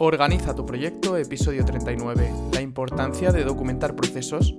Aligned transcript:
Organiza 0.00 0.54
tu 0.54 0.64
proyecto, 0.64 1.16
episodio 1.16 1.64
39. 1.64 2.32
La 2.52 2.60
importancia 2.60 3.32
de 3.32 3.42
documentar 3.42 3.96
procesos. 3.96 4.54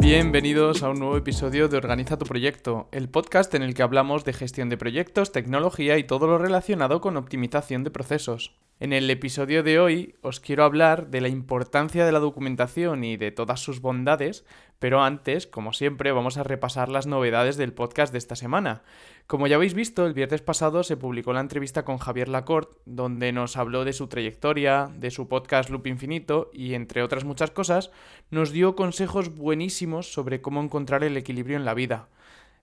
Bienvenidos 0.00 0.82
a 0.82 0.88
un 0.90 0.98
nuevo 0.98 1.16
episodio 1.16 1.68
de 1.68 1.76
Organiza 1.76 2.18
tu 2.18 2.24
proyecto, 2.24 2.88
el 2.90 3.08
podcast 3.08 3.54
en 3.54 3.62
el 3.62 3.74
que 3.74 3.84
hablamos 3.84 4.24
de 4.24 4.32
gestión 4.32 4.68
de 4.68 4.76
proyectos, 4.76 5.30
tecnología 5.30 5.96
y 5.96 6.02
todo 6.02 6.26
lo 6.26 6.38
relacionado 6.38 7.00
con 7.00 7.16
optimización 7.16 7.84
de 7.84 7.92
procesos. 7.92 8.56
En 8.80 8.92
el 8.92 9.08
episodio 9.10 9.62
de 9.62 9.78
hoy 9.78 10.14
os 10.22 10.40
quiero 10.40 10.64
hablar 10.64 11.10
de 11.10 11.20
la 11.20 11.28
importancia 11.28 12.04
de 12.04 12.12
la 12.12 12.18
documentación 12.18 13.04
y 13.04 13.18
de 13.18 13.30
todas 13.30 13.60
sus 13.60 13.80
bondades, 13.80 14.44
pero 14.80 15.02
antes, 15.02 15.46
como 15.46 15.74
siempre, 15.74 16.10
vamos 16.10 16.38
a 16.38 16.42
repasar 16.42 16.88
las 16.88 17.06
novedades 17.06 17.58
del 17.58 17.74
podcast 17.74 18.12
de 18.12 18.18
esta 18.18 18.34
semana. 18.34 18.82
Como 19.26 19.46
ya 19.46 19.56
habéis 19.56 19.74
visto, 19.74 20.06
el 20.06 20.14
viernes 20.14 20.40
pasado 20.40 20.82
se 20.82 20.96
publicó 20.96 21.34
la 21.34 21.40
entrevista 21.40 21.84
con 21.84 21.98
Javier 21.98 22.28
Lacorte, 22.28 22.80
donde 22.86 23.30
nos 23.30 23.58
habló 23.58 23.84
de 23.84 23.92
su 23.92 24.08
trayectoria, 24.08 24.90
de 24.96 25.10
su 25.10 25.28
podcast 25.28 25.68
Loop 25.68 25.86
Infinito 25.86 26.50
y, 26.54 26.72
entre 26.72 27.02
otras 27.02 27.24
muchas 27.24 27.50
cosas, 27.50 27.90
nos 28.30 28.52
dio 28.52 28.74
consejos 28.74 29.36
buenísimos 29.36 30.12
sobre 30.12 30.40
cómo 30.40 30.62
encontrar 30.62 31.04
el 31.04 31.16
equilibrio 31.18 31.58
en 31.58 31.66
la 31.66 31.74
vida. 31.74 32.08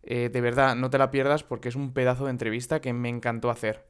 Eh, 0.01 0.29
de 0.33 0.41
verdad, 0.41 0.75
no 0.75 0.89
te 0.89 0.97
la 0.97 1.11
pierdas 1.11 1.43
porque 1.43 1.69
es 1.69 1.75
un 1.75 1.93
pedazo 1.93 2.25
de 2.25 2.31
entrevista 2.31 2.81
que 2.81 2.93
me 2.93 3.09
encantó 3.09 3.51
hacer. 3.51 3.85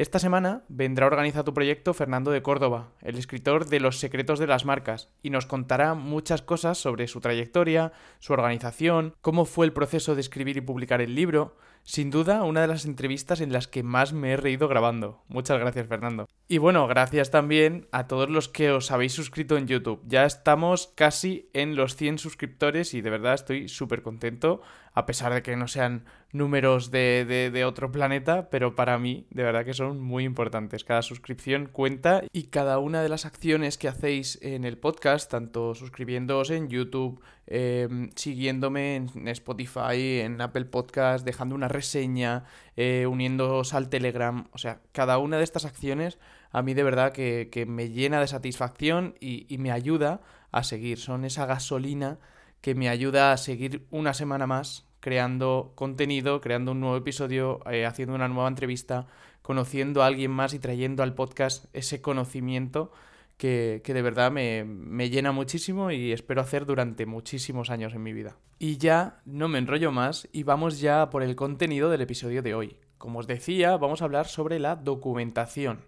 Esta 0.00 0.18
semana 0.18 0.62
vendrá 0.70 1.04
a 1.04 1.08
organizar 1.08 1.44
tu 1.44 1.52
proyecto 1.52 1.92
Fernando 1.92 2.30
de 2.30 2.40
Córdoba, 2.40 2.88
el 3.02 3.18
escritor 3.18 3.66
de 3.66 3.80
Los 3.80 3.98
secretos 3.98 4.38
de 4.38 4.46
las 4.46 4.64
marcas, 4.64 5.10
y 5.22 5.28
nos 5.28 5.44
contará 5.44 5.92
muchas 5.92 6.40
cosas 6.40 6.78
sobre 6.78 7.06
su 7.06 7.20
trayectoria, 7.20 7.92
su 8.18 8.32
organización, 8.32 9.14
cómo 9.20 9.44
fue 9.44 9.66
el 9.66 9.74
proceso 9.74 10.14
de 10.14 10.22
escribir 10.22 10.56
y 10.56 10.62
publicar 10.62 11.02
el 11.02 11.14
libro, 11.14 11.54
sin 11.84 12.10
duda, 12.10 12.44
una 12.44 12.60
de 12.60 12.68
las 12.68 12.84
entrevistas 12.84 13.40
en 13.40 13.52
las 13.52 13.66
que 13.66 13.82
más 13.82 14.12
me 14.12 14.32
he 14.32 14.36
reído 14.36 14.68
grabando. 14.68 15.22
Muchas 15.28 15.58
gracias, 15.58 15.88
Fernando. 15.88 16.28
Y 16.46 16.58
bueno, 16.58 16.86
gracias 16.86 17.30
también 17.30 17.86
a 17.92 18.06
todos 18.06 18.28
los 18.28 18.48
que 18.48 18.70
os 18.70 18.90
habéis 18.90 19.12
suscrito 19.12 19.56
en 19.56 19.66
YouTube. 19.66 20.02
Ya 20.06 20.24
estamos 20.24 20.92
casi 20.94 21.48
en 21.52 21.76
los 21.76 21.96
100 21.96 22.18
suscriptores 22.18 22.94
y 22.94 23.00
de 23.00 23.10
verdad 23.10 23.34
estoy 23.34 23.68
súper 23.68 24.02
contento, 24.02 24.60
a 24.92 25.06
pesar 25.06 25.32
de 25.32 25.42
que 25.42 25.56
no 25.56 25.68
sean 25.68 26.04
números 26.32 26.90
de, 26.90 27.50
de, 27.52 27.64
otro 27.64 27.90
planeta, 27.90 28.50
pero 28.50 28.74
para 28.74 28.98
mí 28.98 29.26
de 29.30 29.42
verdad 29.42 29.64
que 29.64 29.74
son 29.74 30.00
muy 30.00 30.24
importantes. 30.24 30.84
Cada 30.84 31.02
suscripción 31.02 31.66
cuenta 31.66 32.22
y 32.32 32.44
cada 32.44 32.78
una 32.78 33.02
de 33.02 33.08
las 33.08 33.26
acciones 33.26 33.78
que 33.78 33.88
hacéis 33.88 34.38
en 34.42 34.64
el 34.64 34.78
podcast, 34.78 35.30
tanto 35.30 35.74
suscribiéndoos 35.74 36.50
en 36.50 36.68
YouTube, 36.68 37.20
em, 37.50 38.10
siguiéndome 38.14 38.96
en 38.96 39.28
Spotify, 39.28 40.20
en 40.20 40.40
Apple 40.40 40.64
Podcast, 40.64 41.24
dejando 41.26 41.54
una 41.54 41.68
reseña, 41.68 42.44
eh, 42.76 43.06
uniéndoos 43.06 43.74
al 43.74 43.90
Telegram, 43.90 44.46
o 44.52 44.58
sea, 44.58 44.80
cada 44.92 45.18
una 45.18 45.36
de 45.36 45.44
estas 45.44 45.66
acciones 45.66 46.18
a 46.52 46.62
mí 46.62 46.74
de 46.74 46.82
verdad 46.82 47.12
que, 47.12 47.64
me 47.68 47.90
llena 47.90 48.20
de 48.20 48.26
satisfacción 48.26 49.14
y, 49.20 49.56
me 49.58 49.70
ayuda 49.70 50.20
a 50.52 50.64
seguir. 50.64 50.98
Son 50.98 51.24
esa 51.24 51.46
gasolina 51.46 52.18
que 52.60 52.74
me 52.74 52.88
ayuda 52.88 53.32
a 53.32 53.36
seguir 53.36 53.86
una 53.90 54.14
semana 54.14 54.46
más 54.46 54.86
creando 55.00 55.72
contenido, 55.76 56.40
creando 56.40 56.72
un 56.72 56.80
nuevo 56.80 56.96
episodio, 56.96 57.60
eh, 57.70 57.86
haciendo 57.86 58.14
una 58.14 58.28
nueva 58.28 58.48
entrevista, 58.48 59.06
conociendo 59.42 60.02
a 60.02 60.06
alguien 60.06 60.30
más 60.30 60.52
y 60.52 60.58
trayendo 60.58 61.02
al 61.02 61.14
podcast 61.14 61.64
ese 61.72 62.02
conocimiento 62.02 62.92
que, 63.40 63.82
de 63.82 64.02
verdad 64.02 64.30
me, 64.30 64.64
me, 64.64 65.08
llena 65.08 65.32
muchísimo 65.32 65.90
y 65.90 66.12
espero 66.12 66.42
hacer 66.42 66.66
durante 66.66 67.06
muchísimos 67.06 67.70
años 67.70 67.94
en 67.94 68.02
mi 68.02 68.12
vida. 68.12 68.36
Y 68.58 68.76
ya 68.76 69.22
no 69.24 69.48
me 69.48 69.58
enrollo 69.58 69.90
más 69.92 70.28
y 70.30 70.42
vamos 70.42 70.78
ya 70.78 71.08
por 71.08 71.22
el 71.22 71.36
contenido 71.36 71.88
del 71.88 72.02
episodio 72.02 72.42
de 72.42 72.54
hoy. 72.54 72.76
Como 72.98 73.18
os 73.18 73.26
decía, 73.26 73.78
vamos 73.78 74.02
a 74.02 74.04
hablar 74.04 74.26
sobre 74.26 74.58
la 74.58 74.76
documentación. 74.76 75.80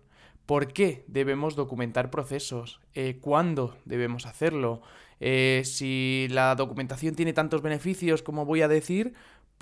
¿Por 0.47 0.73
qué 0.73 1.05
debemos 1.09 1.55
documentar 1.55 2.11
procesos? 2.11 2.81
Eh, 2.95 3.19
¿Cuándo 3.21 3.77
debemos 3.85 4.25
hacerlo? 4.25 4.81
Eh, 5.21 5.61
si 5.67 6.29
la 6.31 6.55
documentación 6.55 7.15
tiene 7.15 7.35
tantos 7.35 7.61
beneficios 7.61 8.23
como 8.23 8.47
voy 8.47 8.63
a 8.63 8.69
decir, 8.69 9.13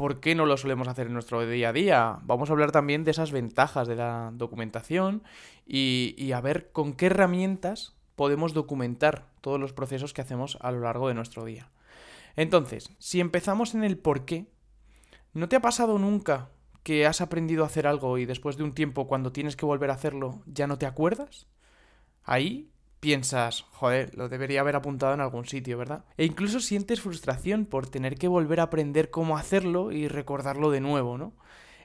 ¿por 0.01 0.19
qué 0.19 0.35
no 0.35 0.47
lo 0.47 0.57
solemos 0.57 0.89
hacer 0.89 1.09
en 1.09 1.13
nuestro 1.13 1.47
día 1.47 1.69
a 1.69 1.73
día? 1.75 2.21
Vamos 2.23 2.49
a 2.49 2.55
hablar 2.55 2.73
también 2.73 3.05
de 3.05 3.11
esas 3.11 3.33
ventajas 3.33 3.87
de 3.87 3.97
la 3.97 4.31
documentación 4.33 5.23
y, 5.67 6.33
a 6.33 6.41
ver 6.41 6.73
con 6.73 6.95
qué 6.95 7.07
herramientas 7.07 7.95
podemos 8.17 8.55
documentar 8.55 9.27
todos 9.43 9.61
los 9.61 9.75
procesos 9.75 10.15
que 10.15 10.23
hacemos 10.23 10.57
a 10.63 10.73
lo 10.73 10.81
largo 10.81 11.09
de 11.09 11.13
nuestro 11.13 11.45
día. 11.45 11.69
Entonces, 12.35 12.97
si 12.99 13.21
empezamos 13.21 13.75
en 13.75 13.85
el 13.85 13.99
por 13.99 14.25
qué, 14.25 14.47
¿no 15.35 15.51
te 15.51 15.57
ha 15.57 15.61
pasado 15.61 15.99
nunca 15.99 16.49
que 16.83 17.05
has 17.05 17.21
aprendido 17.21 17.63
a 17.63 17.67
hacer 17.67 17.87
algo 17.87 18.17
y 18.17 18.25
después 18.25 18.57
de 18.57 18.65
un 18.65 18.73
tiempo, 18.73 19.07
cuando 19.07 19.33
tienes 19.33 19.55
que 19.55 19.67
volver 19.67 19.91
a 19.91 19.95
hacerlo, 19.97 20.41
ya 20.47 20.67
no 20.67 20.79
te 20.79 20.87
acuerdas? 20.87 21.47
Ahí 22.25 22.71
piensas, 23.01 23.63
joder, 23.73 24.15
lo 24.17 24.29
debería 24.29 24.61
haber 24.61 24.77
apuntado 24.77 25.15
en 25.15 25.21
algún 25.21 25.47
sitio, 25.47 25.79
¿verdad? 25.79 26.05
E 26.17 26.25
incluso 26.25 26.61
sientes 26.61 27.01
frustración 27.01 27.65
por 27.65 27.89
tener 27.89 28.17
que 28.17 28.29
volver 28.29 28.61
a 28.61 28.65
aprender 28.65 29.11
cómo 29.11 29.37
hacerlo 29.37 29.91
y 29.91 30.07
recordarlo 30.07 30.71
de 30.71 30.81
nuevo, 30.81 31.19
¿no? 31.19 31.33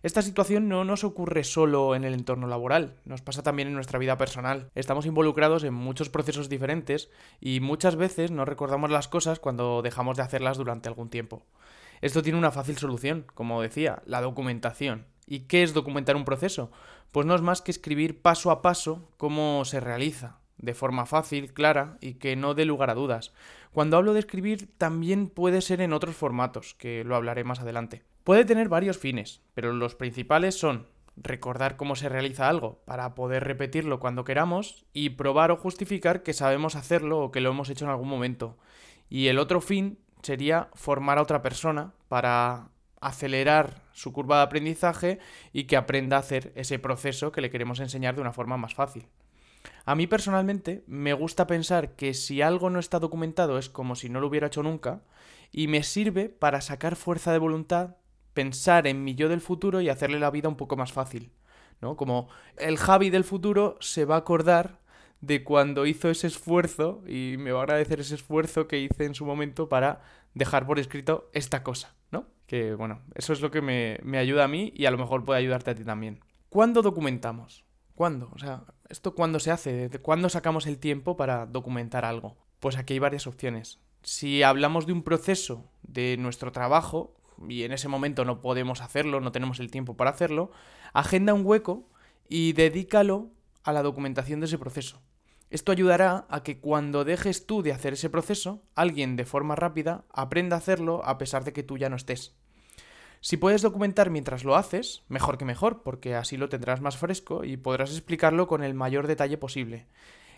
Esta 0.04 0.22
situación 0.22 0.70
no 0.70 0.84
nos 0.84 1.04
ocurre 1.04 1.44
solo 1.44 1.96
en 1.96 2.04
el 2.04 2.14
entorno 2.14 2.46
laboral, 2.46 2.98
nos 3.06 3.24
pasa 3.24 3.42
también 3.42 3.70
en 3.70 3.74
nuestra 3.74 3.98
vida 3.98 4.20
personal. 4.20 4.70
Estamos 4.76 5.08
involucrados 5.08 5.64
en 5.64 5.74
muchos 5.74 6.10
procesos 6.10 6.48
diferentes 6.48 7.10
y 7.40 7.60
muchas 7.60 7.96
veces 7.96 8.30
no 8.30 8.46
recordamos 8.46 8.92
las 8.92 9.08
cosas 9.08 9.40
cuando 9.40 9.82
dejamos 9.82 10.16
de 10.16 10.22
hacerlas 10.22 10.58
durante 10.58 10.90
algún 10.90 11.10
tiempo. 11.10 11.48
Esto 12.02 12.22
tiene 12.22 12.38
una 12.38 12.52
fácil 12.52 12.78
solución, 12.78 13.26
como 13.34 13.64
decía, 13.64 14.04
la 14.06 14.22
documentación. 14.22 15.08
¿Y 15.26 15.48
qué 15.48 15.64
es 15.64 15.74
documentar 15.74 16.16
un 16.16 16.26
proceso? 16.26 16.70
Pues 17.12 17.26
no 17.26 17.34
es 17.34 17.42
más 17.42 17.64
que 17.64 17.72
escribir 17.72 18.22
paso 18.22 18.52
a 18.52 18.62
paso 18.62 19.10
cómo 19.18 19.66
se 19.66 19.80
realiza, 19.80 20.38
de 20.58 20.74
forma 20.74 21.06
fácil, 21.06 21.54
clara 21.54 21.98
y 22.02 22.16
que 22.16 22.36
no 22.36 22.54
dé 22.54 22.66
lugar 22.66 22.90
a 22.90 22.96
dudas. 22.96 23.34
Cuando 23.72 23.98
hablo 23.98 24.14
de 24.14 24.20
escribir 24.20 24.70
también 24.78 25.28
puede 25.28 25.62
ser 25.62 25.82
en 25.82 25.94
otros 25.94 26.16
formatos, 26.16 26.76
que 26.76 27.04
lo 27.04 27.16
hablaré 27.16 27.44
más 27.44 27.60
adelante. 27.60 28.04
Puede 28.24 28.46
tener 28.46 28.70
varios 28.70 28.98
fines, 28.98 29.42
pero 29.54 29.74
los 29.74 29.96
principales 29.96 30.58
son 30.58 30.88
recordar 31.18 31.78
cómo 31.78 31.96
se 31.96 32.10
realiza 32.10 32.50
algo 32.50 32.82
para 32.86 33.16
poder 33.16 33.44
repetirlo 33.44 34.00
cuando 34.00 34.24
queramos 34.24 34.86
y 34.94 35.12
probar 35.12 35.52
o 35.52 35.58
justificar 35.58 36.24
que 36.24 36.34
sabemos 36.34 36.76
hacerlo 36.76 37.20
o 37.20 37.32
que 37.32 37.42
lo 37.42 37.52
hemos 37.52 37.70
hecho 37.70 37.86
en 37.86 37.92
algún 37.92 38.10
momento. 38.10 38.58
Y 39.10 39.28
el 39.28 39.40
otro 39.40 39.62
fin 39.62 40.00
sería 40.24 40.70
formar 40.74 41.18
a 41.18 41.22
otra 41.22 41.42
persona 41.42 41.94
para 42.08 42.70
acelerar 43.00 43.84
su 43.94 44.12
curva 44.12 44.38
de 44.38 44.44
aprendizaje 44.44 45.20
y 45.54 45.66
que 45.66 45.78
aprenda 45.78 46.18
a 46.18 46.22
hacer 46.22 46.52
ese 46.56 46.80
proceso 46.80 47.32
que 47.32 47.42
le 47.42 47.52
queremos 47.52 47.80
enseñar 47.80 48.16
de 48.16 48.22
una 48.22 48.34
forma 48.34 48.58
más 48.58 48.74
fácil. 48.74 49.08
A 49.86 49.96
mí 49.96 50.08
personalmente 50.08 50.84
me 50.88 51.14
gusta 51.14 51.46
pensar 51.46 51.96
que 51.96 52.16
si 52.16 52.42
algo 52.42 52.72
no 52.72 52.80
está 52.80 53.00
documentado 53.00 53.60
es 53.60 53.70
como 53.70 53.96
si 53.96 54.10
no 54.10 54.20
lo 54.20 54.28
hubiera 54.28 54.48
hecho 54.48 54.64
nunca 54.64 55.02
y 55.52 55.68
me 55.68 55.84
sirve 55.84 56.28
para 56.28 56.62
sacar 56.62 56.96
fuerza 56.96 57.32
de 57.32 57.38
voluntad 57.38 57.98
pensar 58.34 58.88
en 58.88 59.04
mi 59.04 59.16
yo 59.16 59.30
del 59.30 59.42
futuro 59.42 59.82
y 59.82 59.90
hacerle 59.90 60.20
la 60.20 60.32
vida 60.32 60.50
un 60.50 60.58
poco 60.58 60.76
más 60.76 60.92
fácil. 60.92 61.32
¿no? 61.82 61.96
Como 61.96 62.30
el 62.58 62.78
Javi 62.78 63.12
del 63.12 63.24
futuro 63.24 63.78
se 63.80 64.06
va 64.06 64.16
a 64.16 64.20
acordar 64.20 64.80
de 65.22 65.44
cuando 65.44 65.86
hizo 65.86 66.10
ese 66.10 66.28
esfuerzo 66.28 67.04
y 67.08 67.36
me 67.38 67.52
va 67.52 67.60
a 67.60 67.64
agradecer 67.64 68.00
ese 68.00 68.16
esfuerzo 68.16 68.68
que 68.68 68.80
hice 68.80 69.06
en 69.06 69.16
su 69.16 69.26
momento 69.26 69.70
para 69.70 70.02
dejar 70.34 70.66
por 70.66 70.80
escrito 70.80 71.30
esta 71.32 71.64
cosa, 71.64 71.96
¿no? 72.12 72.26
Que 72.48 72.74
bueno, 72.74 73.02
eso 73.16 73.34
es 73.34 73.42
lo 73.42 73.52
que 73.52 73.62
me, 73.62 74.00
me 74.04 74.18
ayuda 74.18 74.44
a 74.44 74.48
mí 74.48 74.74
y 74.76 74.86
a 74.86 74.92
lo 74.92 74.98
mejor 74.98 75.24
puede 75.24 75.40
ayudarte 75.40 75.72
a 75.72 75.76
ti 75.76 75.84
también. 75.84 76.20
¿Cuándo 76.50 76.82
documentamos? 76.82 77.66
¿Cuándo? 77.96 78.30
O 78.36 78.40
sea, 78.40 78.64
¿esto 78.90 79.16
cuándo 79.16 79.40
se 79.40 79.52
hace? 79.52 79.90
¿De 79.90 80.00
cuándo 80.00 80.30
sacamos 80.30 80.68
el 80.68 80.78
tiempo 80.78 81.18
para 81.18 81.46
documentar 81.46 82.06
algo? 82.06 82.38
Pues 82.60 82.78
aquí 82.78 82.94
hay 82.94 83.00
varias 83.00 83.28
opciones. 83.28 83.80
Si 84.04 84.44
hablamos 84.44 84.86
de 84.86 84.94
un 84.94 85.04
proceso 85.04 85.66
de 85.84 86.18
nuestro 86.18 86.52
trabajo, 86.52 87.16
y 87.48 87.64
en 87.64 87.72
ese 87.72 87.88
momento 87.88 88.26
no 88.26 88.42
podemos 88.42 88.82
hacerlo, 88.82 89.20
no 89.20 89.32
tenemos 89.32 89.60
el 89.60 89.72
tiempo 89.72 89.98
para 89.98 90.12
hacerlo, 90.12 90.52
agenda 90.94 91.34
un 91.34 91.46
hueco 91.46 91.90
y 92.30 92.54
dedícalo 92.54 93.30
a 93.64 93.74
la 93.74 93.84
documentación 93.84 94.40
de 94.40 94.46
ese 94.46 94.58
proceso. 94.58 95.02
Esto 95.50 95.72
ayudará 95.72 96.26
a 96.30 96.44
que 96.44 96.60
cuando 96.60 97.04
dejes 97.04 97.46
tú 97.46 97.62
de 97.62 97.72
hacer 97.72 97.94
ese 97.94 98.10
proceso, 98.10 98.64
alguien 98.76 99.16
de 99.16 99.26
forma 99.26 99.56
rápida 99.56 100.06
aprenda 100.12 100.56
a 100.56 100.60
hacerlo 100.60 101.04
a 101.06 101.18
pesar 101.18 101.44
de 101.44 101.54
que 101.54 101.64
tú 101.64 101.78
ya 101.78 101.90
no 101.90 101.96
estés. 101.96 102.36
Si 103.26 103.38
puedes 103.38 103.64
documentar 103.64 104.12
mientras 104.12 104.44
lo 104.44 104.56
haces, 104.56 105.02
mejor 105.08 105.40
que 105.40 105.46
mejor, 105.46 105.82
porque 105.82 106.14
así 106.14 106.38
lo 106.38 106.48
tendrás 106.48 106.80
más 106.80 106.96
fresco 106.96 107.44
y 107.44 107.58
podrás 107.58 107.90
explicarlo 107.90 108.46
con 108.46 108.64
el 108.64 108.76
mayor 108.76 109.08
detalle 109.08 109.36
posible. 109.36 109.88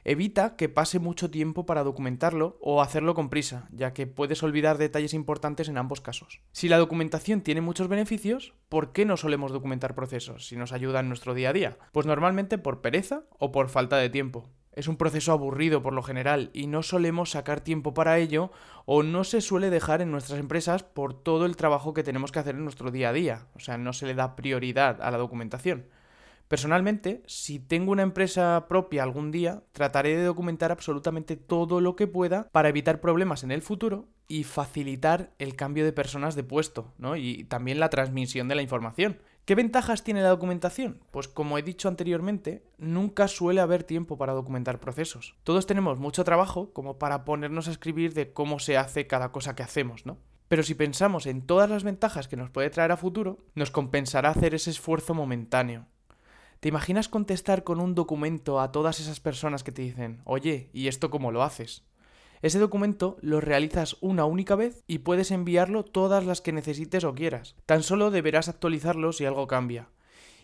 Evita 0.06 0.56
que 0.56 0.70
pase 0.70 0.98
mucho 0.98 1.30
tiempo 1.30 1.66
para 1.66 1.84
documentarlo 1.84 2.58
o 2.62 2.82
hacerlo 2.82 3.14
con 3.14 3.30
prisa, 3.30 3.68
ya 3.74 3.92
que 3.92 4.08
puedes 4.08 4.42
olvidar 4.42 4.78
detalles 4.78 5.14
importantes 5.14 5.68
en 5.68 5.78
ambos 5.78 6.00
casos. 6.00 6.40
Si 6.54 6.70
la 6.70 6.78
documentación 6.78 7.42
tiene 7.42 7.60
muchos 7.60 7.90
beneficios, 7.90 8.54
¿por 8.70 8.94
qué 8.94 9.04
no 9.04 9.18
solemos 9.18 9.52
documentar 9.52 9.94
procesos 9.94 10.48
si 10.48 10.56
nos 10.56 10.72
ayuda 10.72 11.02
en 11.02 11.10
nuestro 11.10 11.34
día 11.34 11.50
a 11.50 11.54
día? 11.54 11.78
Pues 11.92 12.06
normalmente 12.06 12.58
por 12.58 12.80
pereza 12.80 13.24
o 13.38 13.52
por 13.52 13.68
falta 13.68 13.98
de 13.98 14.10
tiempo. 14.10 14.50
Es 14.78 14.88
un 14.88 14.96
proceso 14.96 15.32
aburrido 15.32 15.82
por 15.82 15.94
lo 15.94 16.04
general 16.04 16.52
y 16.54 16.68
no 16.68 16.84
solemos 16.84 17.32
sacar 17.32 17.62
tiempo 17.62 17.96
para 17.96 18.20
ello 18.20 18.52
o 18.86 19.02
no 19.02 19.24
se 19.24 19.42
suele 19.42 19.72
dejar 19.72 20.04
en 20.04 20.12
nuestras 20.12 20.40
empresas 20.40 20.84
por 20.84 21.16
todo 21.16 21.48
el 21.48 21.56
trabajo 21.56 21.96
que 21.96 22.04
tenemos 22.04 22.32
que 22.32 22.38
hacer 22.38 22.54
en 22.54 22.64
nuestro 22.64 22.92
día 22.92 23.10
a 23.10 23.14
día. 23.14 23.48
O 23.56 23.60
sea, 23.60 23.80
no 23.80 23.92
se 23.92 24.06
le 24.06 24.14
da 24.14 24.36
prioridad 24.36 25.02
a 25.02 25.10
la 25.10 25.18
documentación. 25.18 25.88
Personalmente, 26.48 27.24
si 27.26 27.58
tengo 27.58 27.92
una 27.92 28.04
empresa 28.04 28.68
propia 28.70 29.02
algún 29.02 29.32
día, 29.32 29.64
trataré 29.72 30.16
de 30.16 30.26
documentar 30.26 30.72
absolutamente 30.72 31.38
todo 31.38 31.82
lo 31.82 31.96
que 31.96 32.06
pueda 32.06 32.48
para 32.52 32.70
evitar 32.70 33.02
problemas 33.02 33.44
en 33.44 33.50
el 33.50 33.64
futuro 33.64 34.06
y 34.28 34.44
facilitar 34.44 35.32
el 35.40 35.56
cambio 35.56 35.86
de 35.86 35.92
personas 35.92 36.36
de 36.36 36.44
puesto, 36.44 36.94
¿no? 37.00 37.16
Y 37.16 37.46
también 37.46 37.80
la 37.80 37.90
transmisión 37.90 38.48
de 38.48 38.54
la 38.54 38.62
información. 38.62 39.18
¿Qué 39.48 39.56
ventajas 39.56 40.04
tiene 40.04 40.22
la 40.22 40.28
documentación? 40.28 41.00
Pues 41.10 41.30
como 41.30 41.58
he 41.58 41.62
dicho 41.62 41.88
anteriormente, 41.88 42.66
nunca 42.78 43.30
suele 43.30 43.62
haber 43.62 43.86
tiempo 43.86 44.18
para 44.18 44.34
documentar 44.34 44.82
procesos. 44.82 45.36
Todos 45.46 45.66
tenemos 45.66 46.00
mucho 46.00 46.26
trabajo 46.26 46.74
como 46.74 47.00
para 47.00 47.24
ponernos 47.24 47.70
a 47.70 47.72
escribir 47.72 48.14
de 48.14 48.34
cómo 48.34 48.60
se 48.60 48.76
hace 48.76 49.08
cada 49.08 49.32
cosa 49.32 49.56
que 49.56 49.64
hacemos, 49.64 50.06
¿no? 50.06 50.18
Pero 50.50 50.64
si 50.64 50.76
pensamos 50.76 51.28
en 51.28 51.44
todas 51.44 51.70
las 51.70 51.86
ventajas 51.86 52.28
que 52.28 52.36
nos 52.36 52.50
puede 52.50 52.70
traer 52.70 52.92
a 52.92 52.98
futuro, 52.98 53.46
nos 53.56 53.72
compensará 53.72 54.32
hacer 54.32 54.54
ese 54.54 54.70
esfuerzo 54.70 55.14
momentáneo. 55.14 55.86
¿Te 56.60 56.68
imaginas 56.68 57.08
contestar 57.08 57.64
con 57.64 57.80
un 57.80 57.96
documento 57.96 58.60
a 58.60 58.74
todas 58.74 59.00
esas 59.00 59.22
personas 59.22 59.64
que 59.64 59.72
te 59.72 59.82
dicen, 59.82 60.20
oye, 60.26 60.70
¿y 60.74 60.90
esto 60.90 61.10
cómo 61.10 61.32
lo 61.32 61.42
haces? 61.42 61.86
Ese 62.42 62.60
documento 62.60 63.18
lo 63.22 63.42
realizas 63.42 63.98
una 64.02 64.26
única 64.26 64.56
vez 64.56 64.84
y 64.88 65.00
puedes 65.00 65.32
enviarlo 65.32 65.84
todas 65.84 66.26
las 66.26 66.42
que 66.42 66.52
necesites 66.52 67.04
o 67.04 67.16
quieras. 67.16 67.56
Tan 67.66 67.84
solo 67.84 68.12
deberás 68.12 68.48
actualizarlo 68.48 69.12
si 69.12 69.26
algo 69.26 69.48
cambia. 69.48 69.90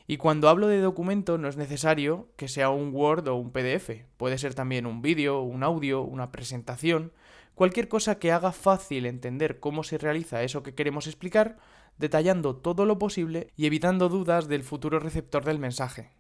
Y 0.06 0.18
cuando 0.18 0.50
hablo 0.50 0.68
de 0.68 0.82
documento 0.82 1.38
no 1.38 1.48
es 1.48 1.56
necesario 1.56 2.28
que 2.36 2.48
sea 2.48 2.70
un 2.70 2.94
Word 2.94 3.28
o 3.28 3.36
un 3.36 3.52
PDF. 3.52 4.06
Puede 4.18 4.38
ser 4.38 4.54
también 4.54 4.86
un 4.86 5.02
vídeo, 5.02 5.42
un 5.42 5.64
audio, 5.64 6.02
una 6.02 6.32
presentación, 6.32 7.14
cualquier 7.56 7.88
cosa 7.88 8.20
que 8.20 8.32
haga 8.32 8.52
fácil 8.52 9.06
entender 9.06 9.60
cómo 9.60 9.84
se 9.84 9.98
realiza 9.98 10.44
eso 10.44 10.64
que 10.64 10.76
queremos 10.76 11.08
explicar 11.08 11.58
detallando 11.98 12.56
todo 12.56 12.86
lo 12.86 12.98
posible 12.98 13.54
y 13.56 13.68
evitando 13.68 14.10
dudas 14.10 14.48
del 14.48 14.64
futuro 14.64 15.00
receptor 15.00 15.46
del 15.46 15.60
mensaje. 15.60 16.12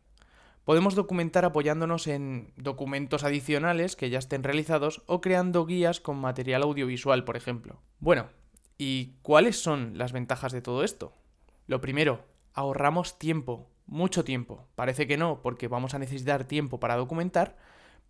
Podemos 0.66 0.96
documentar 0.96 1.44
apoyándonos 1.44 2.08
en 2.08 2.54
documentos 2.56 3.26
adicionales 3.26 3.98
que 3.98 4.10
ya 4.10 4.20
estén 4.20 4.44
realizados 4.44 5.02
o 5.08 5.20
creando 5.20 5.66
guías 5.66 6.00
con 6.00 6.18
material 6.18 6.64
audiovisual, 6.64 7.26
por 7.26 7.36
ejemplo. 7.36 7.82
Bueno, 8.00 8.30
¿y 8.78 9.16
cuáles 9.24 9.62
son 9.62 9.98
las 9.98 10.14
ventajas 10.14 10.54
de 10.54 10.62
todo 10.62 10.86
esto? 10.86 11.12
Lo 11.68 11.82
primero, 11.82 12.24
ahorramos 12.54 13.20
tiempo, 13.20 13.68
mucho 13.88 14.24
tiempo. 14.24 14.66
Parece 14.76 15.06
que 15.06 15.18
no, 15.18 15.42
porque 15.42 15.68
vamos 15.68 15.96
a 15.96 16.00
necesitar 16.00 16.46
tiempo 16.46 16.80
para 16.80 16.96
documentar, 16.96 17.58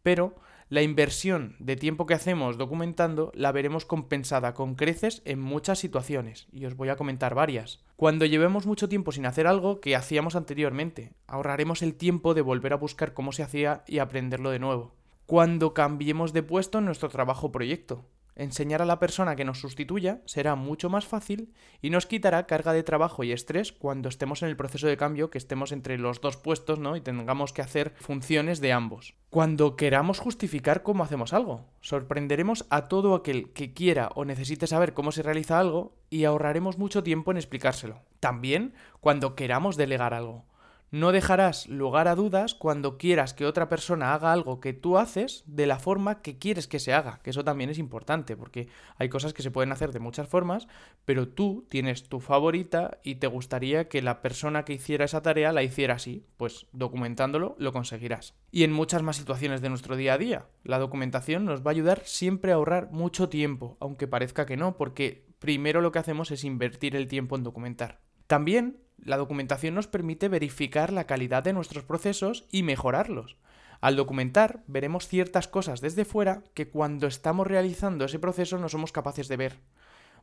pero 0.04 0.36
la 0.70 0.82
inversión 0.82 1.56
de 1.60 1.76
tiempo 1.76 2.06
que 2.06 2.14
hacemos 2.14 2.58
documentando 2.58 3.32
la 3.36 3.52
veremos 3.52 3.86
compensada 3.86 4.54
con 4.54 4.76
creces 4.76 5.22
en 5.26 5.40
muchas 5.40 5.80
situaciones, 5.80 6.48
y 6.52 6.66
os 6.66 6.76
voy 6.76 6.90
a 6.90 6.96
comentar 6.96 7.36
varias. 7.36 7.84
Cuando 7.96 8.26
llevemos 8.26 8.66
mucho 8.66 8.90
tiempo 8.90 9.12
sin 9.12 9.26
hacer 9.26 9.48
algo 9.48 9.80
que 9.80 9.96
hacíamos 9.96 10.36
anteriormente, 10.36 11.14
ahorraremos 11.28 11.82
el 11.82 11.96
tiempo 11.96 12.34
de 12.34 12.42
volver 12.42 12.74
a 12.74 12.78
buscar 12.78 13.14
cómo 13.14 13.32
se 13.32 13.44
hacía 13.44 13.84
y 13.88 14.00
aprenderlo 14.00 14.50
de 14.50 14.60
nuevo. 14.60 14.96
Cuando 15.26 15.74
cambiemos 15.74 16.34
de 16.34 16.44
puesto 16.44 16.80
en 16.80 16.86
nuestro 16.86 17.10
trabajo 17.10 17.48
o 17.48 17.52
proyecto, 17.52 18.06
Enseñar 18.36 18.82
a 18.82 18.86
la 18.86 19.00
persona 19.00 19.36
que 19.36 19.46
nos 19.46 19.60
sustituya 19.60 20.22
será 20.26 20.56
mucho 20.56 20.90
más 20.90 21.06
fácil 21.06 21.54
y 21.82 21.90
nos 21.92 22.06
quitará 22.06 22.48
carga 22.48 22.74
de 22.74 22.84
trabajo 22.84 23.24
y 23.24 23.32
estrés 23.32 23.72
cuando 23.72 24.10
estemos 24.10 24.42
en 24.42 24.50
el 24.50 24.58
proceso 24.58 24.88
de 24.88 24.98
cambio, 24.98 25.30
que 25.30 25.38
estemos 25.38 25.72
entre 25.72 25.98
los 25.98 26.20
dos 26.20 26.38
puestos, 26.38 26.80
¿no? 26.80 26.96
Y 26.96 27.02
tengamos 27.02 27.54
que 27.54 27.62
hacer 27.62 27.94
funciones 27.98 28.60
de 28.60 28.74
ambos. 28.74 29.14
Cuando 29.30 29.76
queramos 29.76 30.20
justificar 30.20 30.84
cómo 30.84 31.04
hacemos 31.04 31.34
algo, 31.34 31.70
sorprenderemos 31.82 32.66
a 32.70 32.88
todo 32.88 33.14
aquel 33.16 33.52
que 33.54 33.74
quiera 33.74 34.10
o 34.16 34.26
necesite 34.26 34.68
saber 34.68 34.94
cómo 34.94 35.12
se 35.12 35.24
realiza 35.24 35.60
algo 35.60 35.96
y 36.10 36.26
ahorraremos 36.26 36.78
mucho 36.78 37.04
tiempo 37.04 37.32
en 37.32 37.38
explicárselo. 37.38 38.02
También 38.20 38.74
cuando 39.00 39.36
queramos 39.36 39.78
delegar 39.78 40.14
algo. 40.14 40.46
No 40.94 41.12
dejarás 41.12 41.68
lugar 41.70 42.08
a 42.08 42.14
dudas 42.14 42.54
cuando 42.54 43.00
quieras 43.00 43.34
que 43.34 43.48
otra 43.48 43.68
persona 43.68 44.14
haga 44.14 44.32
algo 44.32 44.60
que 44.60 44.74
tú 44.74 45.00
haces 45.00 45.44
de 45.48 45.66
la 45.66 45.80
forma 45.80 46.22
que 46.22 46.38
quieres 46.38 46.68
que 46.68 46.78
se 46.78 46.94
haga, 46.94 47.20
que 47.24 47.32
eso 47.32 47.44
también 47.44 47.72
es 47.72 47.80
importante, 47.80 48.38
porque 48.38 48.68
hay 48.98 49.10
cosas 49.10 49.34
que 49.34 49.42
se 49.42 49.50
pueden 49.50 49.72
hacer 49.72 49.92
de 49.92 49.98
muchas 49.98 50.28
formas, 50.28 50.68
pero 51.04 51.28
tú 51.28 51.66
tienes 51.68 52.10
tu 52.10 52.20
favorita 52.20 53.00
y 53.02 53.16
te 53.16 53.26
gustaría 53.26 53.90
que 53.90 54.04
la 54.04 54.22
persona 54.22 54.66
que 54.66 54.74
hiciera 54.74 55.06
esa 55.06 55.24
tarea 55.24 55.52
la 55.52 55.64
hiciera 55.64 55.96
así, 55.96 56.28
pues 56.38 56.68
documentándolo 56.74 57.56
lo 57.58 57.74
conseguirás. 57.74 58.36
Y 58.52 58.64
en 58.64 58.72
muchas 58.72 59.02
más 59.02 59.16
situaciones 59.16 59.62
de 59.62 59.70
nuestro 59.70 59.96
día 59.96 60.14
a 60.14 60.20
día, 60.20 60.46
la 60.64 60.78
documentación 60.78 61.44
nos 61.44 61.62
va 61.62 61.72
a 61.72 61.74
ayudar 61.74 62.04
siempre 62.06 62.52
a 62.52 62.56
ahorrar 62.56 62.92
mucho 62.92 63.30
tiempo, 63.30 63.78
aunque 63.80 64.08
parezca 64.08 64.46
que 64.46 64.58
no, 64.58 64.78
porque 64.78 65.26
primero 65.40 65.82
lo 65.82 65.92
que 65.92 65.98
hacemos 65.98 66.30
es 66.30 66.44
invertir 66.44 66.96
el 66.96 67.08
tiempo 67.08 67.36
en 67.36 67.42
documentar. 67.42 68.00
También 68.28 68.78
la 69.04 69.18
documentación 69.18 69.76
nos 69.76 69.88
permite 69.88 70.30
verificar 70.30 70.92
la 70.92 71.06
calidad 71.06 71.44
de 71.44 71.54
nuestros 71.54 71.84
procesos 71.84 72.46
y 72.52 72.64
mejorarlos. 72.64 73.38
Al 73.82 73.96
documentar, 73.96 74.64
veremos 74.68 75.08
ciertas 75.08 75.48
cosas 75.48 75.82
desde 75.82 76.06
fuera 76.06 76.44
que 76.54 76.70
cuando 76.70 77.08
estamos 77.08 77.48
realizando 77.48 78.06
ese 78.06 78.20
proceso 78.20 78.58
no 78.58 78.70
somos 78.70 78.92
capaces 78.92 79.28
de 79.28 79.38
ver. 79.38 79.60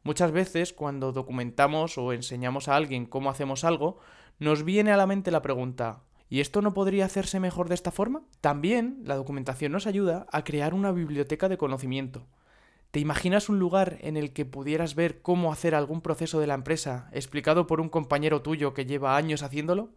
Muchas 0.03 0.33
veces, 0.33 0.73
cuando 0.73 1.13
documentamos 1.13 1.99
o 1.99 2.13
enseñamos 2.13 2.69
a 2.69 2.77
alguien 2.77 3.05
cómo 3.05 3.29
hacemos 3.29 3.65
algo, 3.65 3.99
nos 4.39 4.65
viene 4.65 4.93
a 4.93 4.97
la 4.97 5.07
mente 5.07 5.31
la 5.31 5.43
pregunta 5.43 6.01
¿Y 6.31 6.39
esto 6.39 6.63
no 6.63 6.73
podría 6.73 7.07
hacerse 7.07 7.41
mejor 7.41 7.69
de 7.69 7.75
esta 7.75 7.91
forma? 7.91 8.23
También 8.41 9.01
la 9.05 9.17
documentación 9.17 9.73
nos 9.73 9.89
ayuda 9.89 10.27
a 10.31 10.45
crear 10.45 10.75
una 10.75 10.93
biblioteca 10.93 11.49
de 11.49 11.59
conocimiento. 11.59 12.29
¿Te 12.91 12.99
imaginas 12.99 13.49
un 13.49 13.61
lugar 13.61 13.99
en 14.01 14.17
el 14.17 14.33
que 14.33 14.45
pudieras 14.45 14.97
ver 14.97 15.23
cómo 15.23 15.53
hacer 15.53 15.77
algún 15.77 16.01
proceso 16.01 16.41
de 16.41 16.49
la 16.49 16.55
empresa 16.55 17.09
explicado 17.13 17.69
por 17.69 17.81
un 17.81 17.89
compañero 17.89 18.43
tuyo 18.43 18.75
que 18.75 18.85
lleva 18.85 19.17
años 19.17 19.45
haciéndolo? 19.45 19.91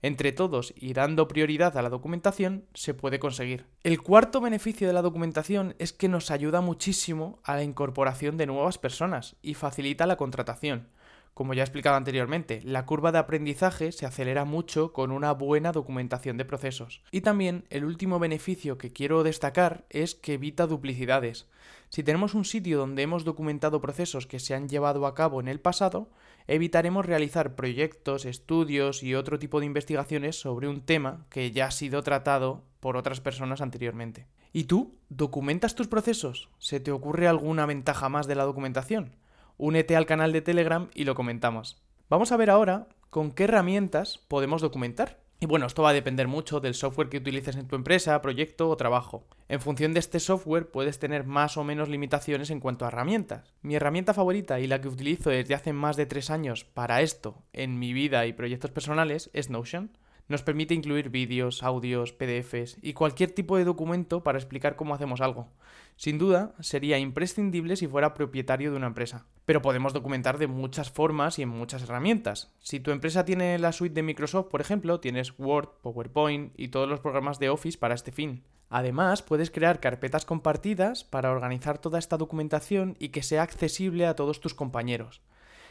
Entre 0.00 0.32
todos 0.32 0.72
y 0.74 0.94
dando 0.94 1.28
prioridad 1.28 1.76
a 1.76 1.82
la 1.82 1.90
documentación 1.90 2.64
se 2.72 2.94
puede 2.94 3.18
conseguir. 3.18 3.66
El 3.82 4.00
cuarto 4.00 4.40
beneficio 4.40 4.86
de 4.86 4.94
la 4.94 5.02
documentación 5.02 5.74
es 5.78 5.92
que 5.92 6.08
nos 6.08 6.30
ayuda 6.30 6.62
muchísimo 6.62 7.38
a 7.42 7.54
la 7.54 7.64
incorporación 7.64 8.38
de 8.38 8.46
nuevas 8.46 8.78
personas 8.78 9.36
y 9.42 9.52
facilita 9.52 10.06
la 10.06 10.16
contratación. 10.16 10.88
Como 11.38 11.54
ya 11.54 11.62
he 11.62 11.66
explicado 11.66 11.94
anteriormente, 11.94 12.60
la 12.64 12.84
curva 12.84 13.12
de 13.12 13.18
aprendizaje 13.18 13.92
se 13.92 14.06
acelera 14.06 14.44
mucho 14.44 14.92
con 14.92 15.12
una 15.12 15.30
buena 15.30 15.70
documentación 15.70 16.36
de 16.36 16.44
procesos. 16.44 17.00
Y 17.12 17.20
también 17.20 17.64
el 17.70 17.84
último 17.84 18.18
beneficio 18.18 18.76
que 18.76 18.92
quiero 18.92 19.22
destacar 19.22 19.84
es 19.88 20.16
que 20.16 20.34
evita 20.34 20.66
duplicidades. 20.66 21.46
Si 21.90 22.02
tenemos 22.02 22.34
un 22.34 22.44
sitio 22.44 22.76
donde 22.76 23.02
hemos 23.02 23.22
documentado 23.22 23.80
procesos 23.80 24.26
que 24.26 24.40
se 24.40 24.52
han 24.56 24.68
llevado 24.68 25.06
a 25.06 25.14
cabo 25.14 25.38
en 25.38 25.46
el 25.46 25.60
pasado, 25.60 26.10
evitaremos 26.48 27.06
realizar 27.06 27.54
proyectos, 27.54 28.24
estudios 28.24 29.04
y 29.04 29.14
otro 29.14 29.38
tipo 29.38 29.60
de 29.60 29.66
investigaciones 29.66 30.40
sobre 30.40 30.66
un 30.66 30.80
tema 30.80 31.24
que 31.30 31.52
ya 31.52 31.66
ha 31.66 31.70
sido 31.70 32.02
tratado 32.02 32.64
por 32.80 32.96
otras 32.96 33.20
personas 33.20 33.60
anteriormente. 33.60 34.26
¿Y 34.52 34.64
tú? 34.64 34.96
¿Documentas 35.08 35.76
tus 35.76 35.86
procesos? 35.86 36.48
¿Se 36.58 36.80
te 36.80 36.90
ocurre 36.90 37.28
alguna 37.28 37.64
ventaja 37.64 38.08
más 38.08 38.26
de 38.26 38.34
la 38.34 38.42
documentación? 38.42 39.12
Únete 39.58 39.96
al 39.96 40.06
canal 40.06 40.32
de 40.32 40.40
Telegram 40.40 40.88
y 40.94 41.04
lo 41.04 41.14
comentamos. 41.14 41.82
Vamos 42.08 42.32
a 42.32 42.36
ver 42.38 42.48
ahora 42.48 42.88
con 43.10 43.32
qué 43.32 43.44
herramientas 43.44 44.18
podemos 44.28 44.62
documentar. 44.62 45.18
Y 45.40 45.46
bueno, 45.46 45.66
esto 45.66 45.82
va 45.82 45.90
a 45.90 45.94
depender 45.94 46.26
mucho 46.26 46.58
del 46.58 46.74
software 46.74 47.08
que 47.08 47.18
utilices 47.18 47.54
en 47.54 47.68
tu 47.68 47.76
empresa, 47.76 48.20
proyecto 48.20 48.68
o 48.68 48.76
trabajo. 48.76 49.24
En 49.48 49.60
función 49.60 49.92
de 49.92 50.00
este 50.00 50.18
software 50.18 50.70
puedes 50.70 50.98
tener 50.98 51.24
más 51.24 51.56
o 51.56 51.62
menos 51.62 51.88
limitaciones 51.88 52.50
en 52.50 52.58
cuanto 52.58 52.84
a 52.84 52.88
herramientas. 52.88 53.54
Mi 53.62 53.76
herramienta 53.76 54.14
favorita 54.14 54.58
y 54.58 54.66
la 54.66 54.80
que 54.80 54.88
utilizo 54.88 55.30
desde 55.30 55.54
hace 55.54 55.72
más 55.72 55.96
de 55.96 56.06
tres 56.06 56.30
años 56.30 56.64
para 56.64 57.02
esto 57.02 57.44
en 57.52 57.78
mi 57.78 57.92
vida 57.92 58.26
y 58.26 58.32
proyectos 58.32 58.72
personales 58.72 59.30
es 59.32 59.48
Notion. 59.48 59.90
Nos 60.28 60.42
permite 60.42 60.74
incluir 60.74 61.08
vídeos, 61.08 61.62
audios, 61.62 62.12
PDFs 62.12 62.76
y 62.82 62.92
cualquier 62.92 63.30
tipo 63.30 63.56
de 63.56 63.64
documento 63.64 64.22
para 64.22 64.38
explicar 64.38 64.76
cómo 64.76 64.94
hacemos 64.94 65.22
algo. 65.22 65.48
Sin 65.96 66.18
duda, 66.18 66.54
sería 66.60 66.98
imprescindible 66.98 67.76
si 67.76 67.88
fuera 67.88 68.12
propietario 68.12 68.70
de 68.70 68.76
una 68.76 68.88
empresa. 68.88 69.26
Pero 69.46 69.62
podemos 69.62 69.94
documentar 69.94 70.36
de 70.36 70.46
muchas 70.46 70.90
formas 70.90 71.38
y 71.38 71.42
en 71.42 71.48
muchas 71.48 71.82
herramientas. 71.82 72.52
Si 72.60 72.78
tu 72.78 72.90
empresa 72.90 73.24
tiene 73.24 73.58
la 73.58 73.72
suite 73.72 73.94
de 73.94 74.02
Microsoft, 74.02 74.48
por 74.48 74.60
ejemplo, 74.60 75.00
tienes 75.00 75.32
Word, 75.38 75.70
PowerPoint 75.82 76.52
y 76.56 76.68
todos 76.68 76.88
los 76.88 77.00
programas 77.00 77.38
de 77.38 77.48
Office 77.48 77.78
para 77.78 77.94
este 77.94 78.12
fin. 78.12 78.44
Además, 78.68 79.22
puedes 79.22 79.50
crear 79.50 79.80
carpetas 79.80 80.26
compartidas 80.26 81.04
para 81.04 81.32
organizar 81.32 81.78
toda 81.78 81.98
esta 81.98 82.18
documentación 82.18 82.96
y 82.98 83.08
que 83.08 83.22
sea 83.22 83.42
accesible 83.42 84.06
a 84.06 84.14
todos 84.14 84.40
tus 84.40 84.52
compañeros. 84.52 85.22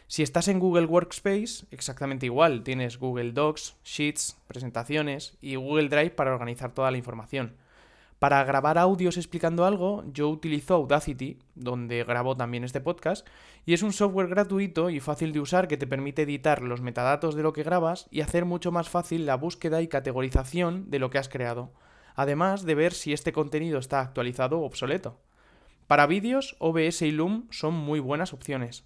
Si 0.09 0.23
estás 0.23 0.47
en 0.47 0.59
Google 0.59 0.85
Workspace, 0.85 1.65
exactamente 1.69 2.27
igual, 2.27 2.63
tienes 2.63 2.97
Google 2.97 3.33
Docs, 3.33 3.75
Sheets, 3.83 4.37
presentaciones 4.47 5.37
y 5.41 5.55
Google 5.55 5.89
Drive 5.89 6.11
para 6.11 6.31
organizar 6.31 6.71
toda 6.71 6.91
la 6.91 6.97
información. 6.97 7.57
Para 8.17 8.41
grabar 8.45 8.77
audios 8.77 9.17
explicando 9.17 9.65
algo, 9.65 10.05
yo 10.13 10.29
utilizo 10.29 10.75
Audacity, 10.75 11.39
donde 11.55 12.05
grabo 12.05 12.37
también 12.37 12.63
este 12.63 12.79
podcast, 12.79 13.27
y 13.65 13.73
es 13.73 13.83
un 13.83 13.91
software 13.91 14.29
gratuito 14.29 14.89
y 14.89 15.01
fácil 15.01 15.33
de 15.33 15.41
usar 15.41 15.67
que 15.67 15.75
te 15.75 15.87
permite 15.87 16.21
editar 16.21 16.61
los 16.61 16.79
metadatos 16.79 17.35
de 17.35 17.43
lo 17.43 17.51
que 17.51 17.63
grabas 17.63 18.07
y 18.09 18.21
hacer 18.21 18.45
mucho 18.45 18.71
más 18.71 18.87
fácil 18.87 19.25
la 19.25 19.35
búsqueda 19.35 19.81
y 19.81 19.89
categorización 19.89 20.89
de 20.89 20.99
lo 20.99 21.09
que 21.09 21.17
has 21.17 21.27
creado. 21.27 21.73
además 22.15 22.63
de 22.63 22.75
ver 22.75 22.93
si 22.93 23.13
este 23.13 23.31
contenido 23.31 23.77
está 23.77 23.99
actualizado 24.01 24.59
o 24.59 24.65
obsoleto. 24.65 25.19
Para 25.85 26.07
vídeos, 26.07 26.55
OBS 26.59 27.03
y 27.03 27.11
Loom 27.11 27.47
son 27.51 27.75
muy 27.75 27.99
buenas 27.99 28.33
opciones. 28.33 28.85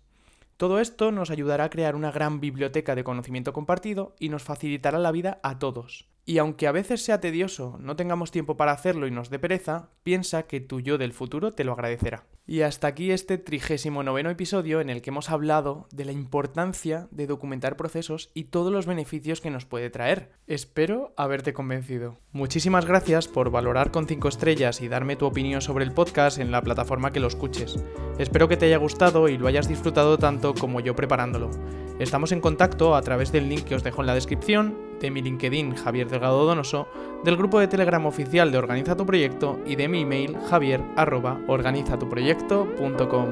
Todo 0.62 0.80
esto 0.80 1.12
nos 1.12 1.32
ayudará 1.32 1.64
a 1.64 1.70
crear 1.72 1.96
una 1.96 2.12
gran 2.12 2.40
biblioteca 2.40 2.94
de 2.94 3.04
conocimiento 3.04 3.52
compartido 3.52 4.16
y 4.20 4.30
nos 4.30 4.44
facilitará 4.44 5.00
la 5.00 5.12
vida 5.12 5.40
a 5.42 5.58
todos. 5.58 6.11
Y 6.26 6.38
aunque 6.38 6.68
a 6.68 6.72
veces 6.72 7.04
sea 7.04 7.20
tedioso, 7.20 7.78
no 7.80 7.96
tengamos 7.96 8.32
tiempo 8.32 8.58
para 8.58 8.72
hacerlo 8.72 9.08
y 9.08 9.12
nos 9.12 9.30
dé 9.30 9.40
pereza, 9.40 9.90
piensa 10.04 10.44
que 10.44 10.60
tu 10.60 10.80
yo 10.80 10.98
del 10.98 11.14
futuro 11.14 11.52
te 11.52 11.64
lo 11.64 11.74
agradecerá. 11.74 12.26
Y 12.46 12.62
hasta 12.62 12.88
aquí 12.88 13.12
este 13.12 13.38
trigésimo 13.38 14.04
noveno 14.04 14.30
episodio 14.30 14.82
en 14.82 14.90
el 14.90 15.02
que 15.02 15.10
hemos 15.10 15.30
hablado 15.30 15.88
de 15.92 16.06
la 16.06 16.12
importancia 16.12 17.08
de 17.12 17.28
documentar 17.28 17.78
procesos 17.78 18.30
y 18.34 18.46
todos 18.46 18.74
los 18.74 18.86
beneficios 18.86 19.42
que 19.42 19.52
nos 19.52 19.66
puede 19.66 19.90
traer. 19.90 20.32
Espero 20.48 21.14
haberte 21.18 21.54
convencido. 21.54 22.18
Muchísimas 22.32 22.86
gracias 22.86 23.28
por 23.28 23.52
valorar 23.52 23.92
con 23.92 24.08
5 24.08 24.28
estrellas 24.28 24.82
y 24.82 24.90
darme 24.90 25.16
tu 25.16 25.28
opinión 25.28 25.62
sobre 25.62 25.86
el 25.86 25.94
podcast 25.94 26.40
en 26.40 26.52
la 26.52 26.62
plataforma 26.62 27.12
que 27.12 27.20
lo 27.20 27.28
escuches. 27.28 27.78
Espero 28.20 28.48
que 28.48 28.58
te 28.58 28.66
haya 28.66 28.78
gustado 28.78 29.30
y 29.30 29.38
lo 29.38 29.48
hayas 29.48 29.70
disfrutado 29.70 30.18
tanto 30.18 30.54
como 30.54 30.82
yo 30.82 30.96
preparándolo. 30.96 31.52
Estamos 32.00 32.32
en 32.32 32.42
contacto 32.42 32.96
a 32.96 33.02
través 33.02 33.32
del 33.32 33.48
link 33.48 33.64
que 33.64 33.76
os 33.76 33.84
dejo 33.84 34.02
en 34.02 34.08
la 34.08 34.16
descripción, 34.16 34.91
de 35.02 35.12
mi 35.12 35.22
LinkedIn 35.22 35.76
Javier 35.76 36.08
Delgado 36.08 36.46
Donoso, 36.46 36.88
del 37.24 37.36
grupo 37.36 37.60
de 37.60 37.68
Telegram 37.68 38.06
oficial 38.06 38.50
de 38.52 38.58
Organiza 38.58 38.96
tu 38.96 39.06
Proyecto 39.06 39.60
y 39.66 39.76
de 39.76 39.90
mi 39.90 40.02
email 40.02 40.38
javier.organizatuproyecto.com. 40.50 43.28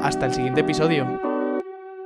Hasta 0.00 0.26
el 0.26 0.32
siguiente 0.32 0.62
episodio. 0.62 1.29